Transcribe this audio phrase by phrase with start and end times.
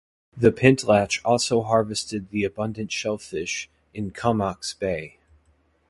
[0.35, 5.17] The Pentlatch also harvested the abundant shellfish in Comox Bay.